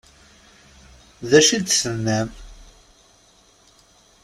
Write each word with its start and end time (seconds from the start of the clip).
D 1.29 1.31
acu 1.39 1.51
i 1.55 1.57
d-tennam? 1.59 2.29